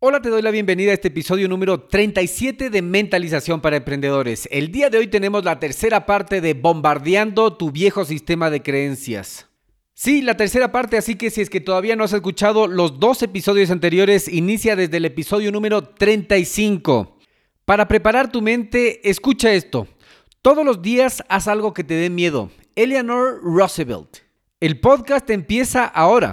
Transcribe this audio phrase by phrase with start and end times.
[0.00, 4.48] Hola, te doy la bienvenida a este episodio número 37 de Mentalización para Emprendedores.
[4.52, 9.48] El día de hoy tenemos la tercera parte de Bombardeando tu viejo sistema de creencias.
[9.94, 13.24] Sí, la tercera parte, así que si es que todavía no has escuchado los dos
[13.24, 17.18] episodios anteriores, inicia desde el episodio número 35.
[17.64, 19.88] Para preparar tu mente, escucha esto.
[20.42, 22.52] Todos los días haz algo que te dé miedo.
[22.76, 24.18] Eleanor Roosevelt.
[24.60, 26.32] El podcast empieza ahora.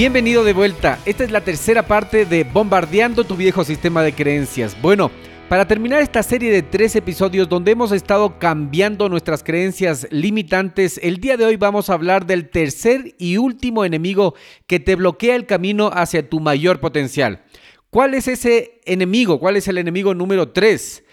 [0.00, 0.98] Bienvenido de vuelta.
[1.04, 4.74] Esta es la tercera parte de Bombardeando tu viejo sistema de creencias.
[4.80, 5.10] Bueno,
[5.46, 11.18] para terminar esta serie de tres episodios donde hemos estado cambiando nuestras creencias limitantes, el
[11.18, 14.34] día de hoy vamos a hablar del tercer y último enemigo
[14.66, 17.44] que te bloquea el camino hacia tu mayor potencial.
[17.90, 19.38] ¿Cuál es ese enemigo?
[19.38, 21.04] ¿Cuál es el enemigo número tres?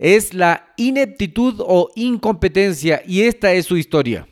[0.00, 4.26] Es la ineptitud o incompetencia y esta es su historia.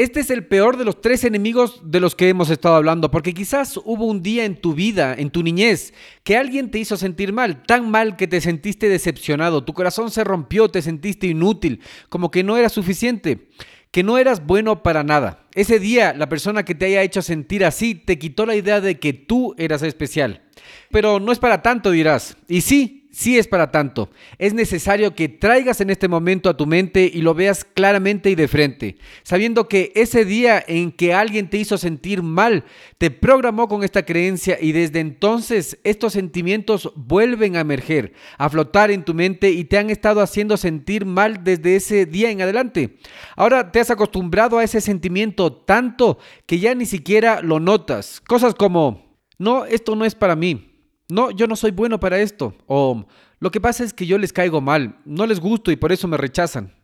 [0.00, 3.34] Este es el peor de los tres enemigos de los que hemos estado hablando, porque
[3.34, 5.92] quizás hubo un día en tu vida, en tu niñez,
[6.24, 10.24] que alguien te hizo sentir mal, tan mal que te sentiste decepcionado, tu corazón se
[10.24, 13.50] rompió, te sentiste inútil, como que no era suficiente,
[13.90, 15.46] que no eras bueno para nada.
[15.54, 18.98] Ese día la persona que te haya hecho sentir así te quitó la idea de
[18.98, 20.44] que tú eras especial.
[20.90, 22.38] Pero no es para tanto, dirás.
[22.48, 24.10] Y sí, sí es para tanto.
[24.38, 28.34] Es necesario que traigas en este momento a tu mente y lo veas claramente y
[28.34, 32.64] de frente, sabiendo que ese día en que alguien te hizo sentir mal,
[32.98, 38.90] te programó con esta creencia y desde entonces estos sentimientos vuelven a emerger, a flotar
[38.90, 42.98] en tu mente y te han estado haciendo sentir mal desde ese día en adelante.
[43.36, 48.20] Ahora te has acostumbrado a ese sentimiento tanto que ya ni siquiera lo notas.
[48.20, 50.69] Cosas como, no, esto no es para mí
[51.10, 52.54] no, yo no soy bueno para esto.
[52.66, 53.06] O
[53.38, 56.08] lo que pasa es que yo les caigo mal, no les gusto y por eso
[56.08, 56.74] me rechazan.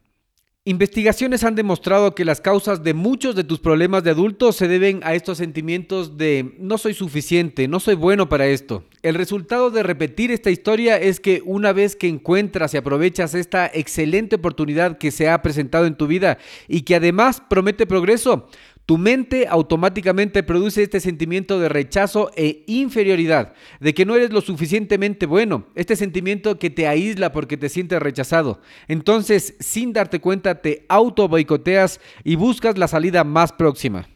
[0.68, 4.98] Investigaciones han demostrado que las causas de muchos de tus problemas de adulto se deben
[5.04, 8.82] a estos sentimientos de no soy suficiente, no soy bueno para esto.
[9.02, 13.70] El resultado de repetir esta historia es que una vez que encuentras y aprovechas esta
[13.72, 16.36] excelente oportunidad que se ha presentado en tu vida
[16.66, 18.48] y que además promete progreso,
[18.86, 24.40] tu mente automáticamente produce este sentimiento de rechazo e inferioridad, de que no eres lo
[24.40, 28.60] suficientemente bueno, este sentimiento que te aísla porque te sientes rechazado.
[28.86, 34.08] Entonces, sin darte cuenta, te auto boicoteas y buscas la salida más próxima.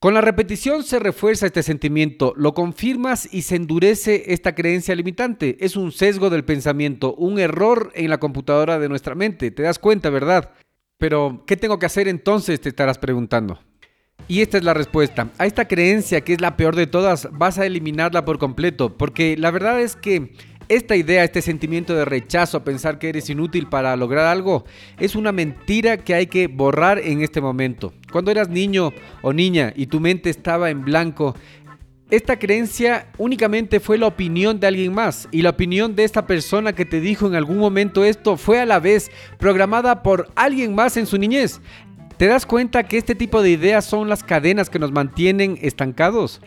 [0.00, 5.56] Con la repetición se refuerza este sentimiento, lo confirmas y se endurece esta creencia limitante.
[5.60, 9.50] Es un sesgo del pensamiento, un error en la computadora de nuestra mente.
[9.50, 10.50] Te das cuenta, ¿verdad?
[10.98, 12.60] Pero, ¿qué tengo que hacer entonces?
[12.60, 13.60] Te estarás preguntando.
[14.26, 15.28] Y esta es la respuesta.
[15.38, 19.36] A esta creencia, que es la peor de todas, vas a eliminarla por completo, porque
[19.38, 20.32] la verdad es que
[20.68, 24.66] esta idea, este sentimiento de rechazo, pensar que eres inútil para lograr algo,
[24.98, 27.94] es una mentira que hay que borrar en este momento.
[28.12, 28.92] Cuando eras niño
[29.22, 31.34] o niña y tu mente estaba en blanco,
[32.10, 36.74] esta creencia únicamente fue la opinión de alguien más y la opinión de esta persona
[36.74, 40.96] que te dijo en algún momento esto fue a la vez programada por alguien más
[40.96, 41.60] en su niñez.
[42.18, 46.40] ¿Te das cuenta que este tipo de ideas son las cadenas que nos mantienen estancados?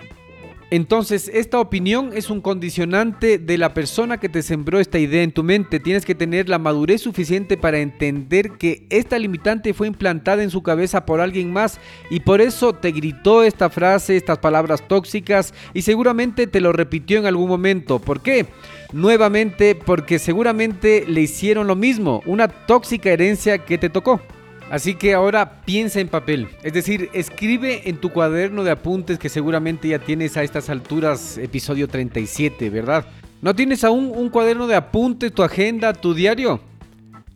[0.70, 5.32] Entonces, esta opinión es un condicionante de la persona que te sembró esta idea en
[5.32, 5.80] tu mente.
[5.80, 10.62] Tienes que tener la madurez suficiente para entender que esta limitante fue implantada en su
[10.62, 11.80] cabeza por alguien más
[12.10, 17.18] y por eso te gritó esta frase, estas palabras tóxicas y seguramente te lo repitió
[17.18, 18.00] en algún momento.
[18.00, 18.46] ¿Por qué?
[18.92, 24.20] Nuevamente porque seguramente le hicieron lo mismo, una tóxica herencia que te tocó.
[24.72, 29.28] Así que ahora piensa en papel, es decir, escribe en tu cuaderno de apuntes que
[29.28, 33.06] seguramente ya tienes a estas alturas, episodio 37, ¿verdad?
[33.42, 36.62] ¿No tienes aún un cuaderno de apuntes, tu agenda, tu diario?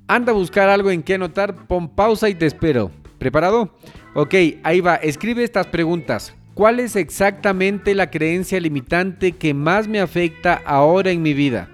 [0.07, 2.89] Anda a buscar algo en que anotar, pon pausa y te espero.
[3.17, 3.69] ¿Preparado?
[4.13, 4.33] Ok,
[4.63, 6.33] ahí va, escribe estas preguntas.
[6.53, 11.67] ¿Cuál es exactamente la creencia limitante que más me afecta ahora en mi vida?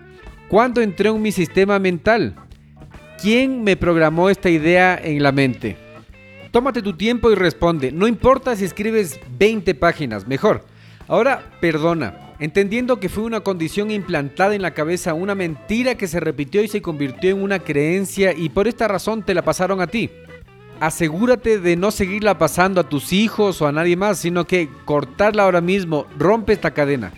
[0.48, 2.34] ¿Cuándo entré en mi sistema mental?
[3.22, 5.78] ¿Quién me programó esta idea en la mente?
[6.50, 7.92] Tómate tu tiempo y responde.
[7.92, 10.66] No importa si escribes 20 páginas, mejor.
[11.08, 16.20] Ahora, perdona, entendiendo que fue una condición implantada en la cabeza, una mentira que se
[16.20, 19.88] repitió y se convirtió en una creencia y por esta razón te la pasaron a
[19.88, 20.10] ti.
[20.80, 25.44] Asegúrate de no seguirla pasando a tus hijos o a nadie más, sino que cortarla
[25.44, 27.14] ahora mismo, rompe esta cadena.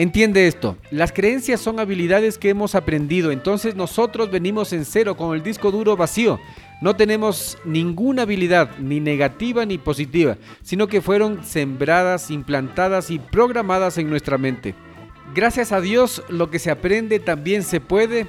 [0.00, 5.36] Entiende esto, las creencias son habilidades que hemos aprendido, entonces nosotros venimos en cero con
[5.36, 6.40] el disco duro vacío.
[6.80, 13.98] No tenemos ninguna habilidad, ni negativa ni positiva, sino que fueron sembradas, implantadas y programadas
[13.98, 14.74] en nuestra mente.
[15.34, 18.26] Gracias a Dios, lo que se aprende también se puede,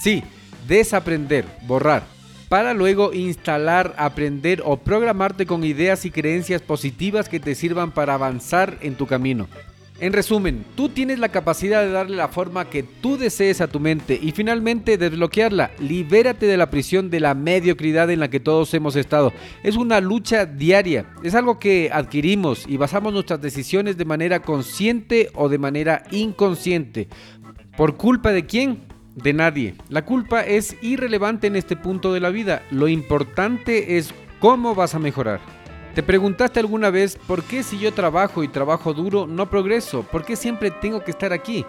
[0.00, 0.24] sí,
[0.66, 2.02] desaprender, borrar,
[2.48, 8.14] para luego instalar, aprender o programarte con ideas y creencias positivas que te sirvan para
[8.14, 9.46] avanzar en tu camino.
[10.04, 13.80] En resumen, tú tienes la capacidad de darle la forma que tú desees a tu
[13.80, 15.70] mente y finalmente desbloquearla.
[15.78, 19.32] Libérate de la prisión de la mediocridad en la que todos hemos estado.
[19.62, 25.30] Es una lucha diaria, es algo que adquirimos y basamos nuestras decisiones de manera consciente
[25.34, 27.08] o de manera inconsciente.
[27.74, 28.80] ¿Por culpa de quién?
[29.14, 29.74] De nadie.
[29.88, 32.60] La culpa es irrelevante en este punto de la vida.
[32.70, 35.63] Lo importante es cómo vas a mejorar.
[35.94, 40.02] ¿Te preguntaste alguna vez por qué si yo trabajo y trabajo duro no progreso?
[40.02, 41.64] ¿Por qué siempre tengo que estar aquí?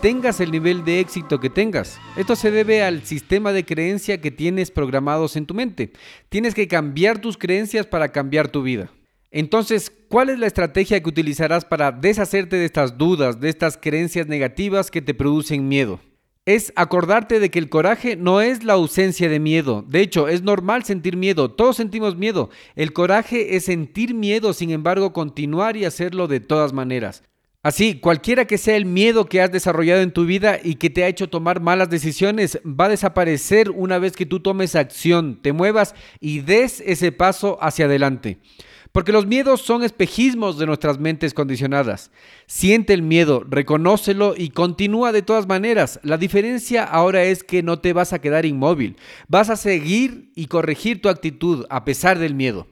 [0.00, 1.98] Tengas el nivel de éxito que tengas.
[2.16, 5.92] Esto se debe al sistema de creencia que tienes programados en tu mente.
[6.30, 8.90] Tienes que cambiar tus creencias para cambiar tu vida.
[9.30, 14.26] Entonces, ¿cuál es la estrategia que utilizarás para deshacerte de estas dudas, de estas creencias
[14.26, 16.00] negativas que te producen miedo?
[16.46, 19.84] Es acordarte de que el coraje no es la ausencia de miedo.
[19.86, 21.50] De hecho, es normal sentir miedo.
[21.50, 22.50] Todos sentimos miedo.
[22.76, 27.24] El coraje es sentir miedo, sin embargo, continuar y hacerlo de todas maneras.
[27.64, 31.02] Así, cualquiera que sea el miedo que has desarrollado en tu vida y que te
[31.02, 35.52] ha hecho tomar malas decisiones, va a desaparecer una vez que tú tomes acción, te
[35.52, 38.38] muevas y des ese paso hacia adelante.
[38.96, 42.10] Porque los miedos son espejismos de nuestras mentes condicionadas.
[42.46, 46.00] Siente el miedo, reconócelo y continúa de todas maneras.
[46.02, 48.96] La diferencia ahora es que no te vas a quedar inmóvil.
[49.28, 52.68] Vas a seguir y corregir tu actitud a pesar del miedo.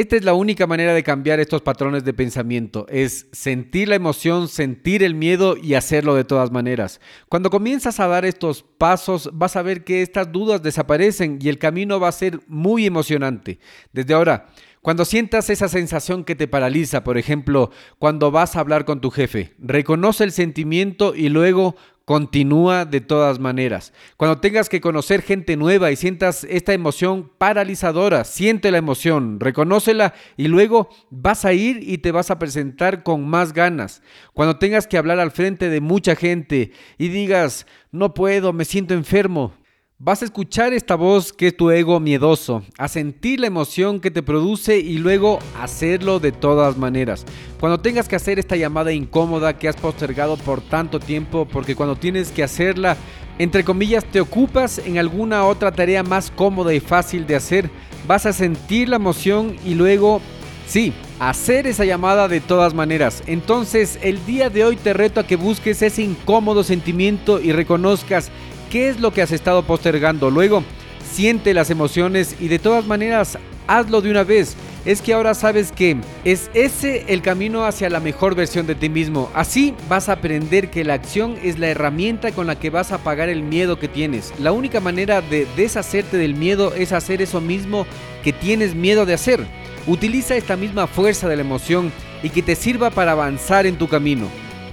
[0.00, 4.48] Esta es la única manera de cambiar estos patrones de pensamiento, es sentir la emoción,
[4.48, 7.02] sentir el miedo y hacerlo de todas maneras.
[7.28, 11.58] Cuando comienzas a dar estos pasos, vas a ver que estas dudas desaparecen y el
[11.58, 13.58] camino va a ser muy emocionante.
[13.92, 14.46] Desde ahora,
[14.80, 19.10] cuando sientas esa sensación que te paraliza, por ejemplo, cuando vas a hablar con tu
[19.10, 21.76] jefe, reconoce el sentimiento y luego
[22.10, 23.92] continúa de todas maneras.
[24.16, 30.12] Cuando tengas que conocer gente nueva y sientas esta emoción paralizadora, siente la emoción, reconócela
[30.36, 34.02] y luego vas a ir y te vas a presentar con más ganas.
[34.34, 38.94] Cuando tengas que hablar al frente de mucha gente y digas, no puedo, me siento
[38.94, 39.52] enfermo,
[40.02, 44.10] Vas a escuchar esta voz que es tu ego miedoso, a sentir la emoción que
[44.10, 47.26] te produce y luego hacerlo de todas maneras.
[47.60, 51.96] Cuando tengas que hacer esta llamada incómoda que has postergado por tanto tiempo, porque cuando
[51.96, 52.96] tienes que hacerla,
[53.38, 57.68] entre comillas, te ocupas en alguna otra tarea más cómoda y fácil de hacer,
[58.08, 60.22] vas a sentir la emoción y luego,
[60.66, 63.22] sí, hacer esa llamada de todas maneras.
[63.26, 68.30] Entonces, el día de hoy te reto a que busques ese incómodo sentimiento y reconozcas
[68.70, 70.30] qué es lo que has estado postergando.
[70.30, 70.64] Luego,
[71.12, 73.36] siente las emociones y de todas maneras,
[73.66, 74.56] hazlo de una vez.
[74.86, 78.88] Es que ahora sabes que es ese el camino hacia la mejor versión de ti
[78.88, 79.30] mismo.
[79.34, 82.98] Así vas a aprender que la acción es la herramienta con la que vas a
[82.98, 84.32] pagar el miedo que tienes.
[84.38, 87.86] La única manera de deshacerte del miedo es hacer eso mismo
[88.24, 89.44] que tienes miedo de hacer.
[89.86, 93.86] Utiliza esta misma fuerza de la emoción y que te sirva para avanzar en tu
[93.86, 94.28] camino.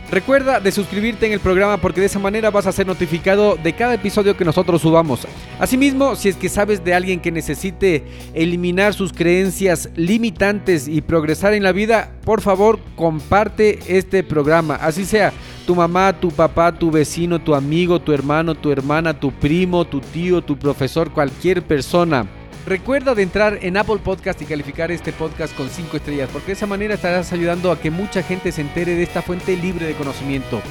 [0.10, 3.74] Recuerda de suscribirte en el programa porque de esa manera vas a ser notificado de
[3.74, 5.28] cada episodio que nosotros subamos.
[5.60, 11.54] Asimismo, si es que sabes de alguien que necesite eliminar sus creencias limitantes y progresar
[11.54, 14.76] en la vida, por favor comparte este programa.
[14.76, 15.34] Así sea
[15.66, 20.00] tu mamá, tu papá, tu vecino, tu amigo, tu hermano, tu hermana, tu primo, tu
[20.00, 22.26] tío, tu profesor, cualquier persona.
[22.68, 26.54] Recuerda de entrar en Apple Podcast y calificar este podcast con 5 estrellas, porque de
[26.54, 29.94] esa manera estarás ayudando a que mucha gente se entere de esta fuente libre de
[29.94, 30.62] conocimiento.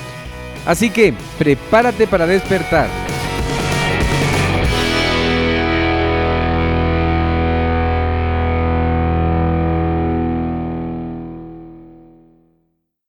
[0.66, 2.90] Así que prepárate para despertar.